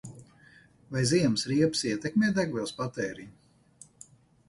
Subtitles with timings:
[0.95, 4.13] Vai ziemas riepas ietekmē degvielas patēriņu?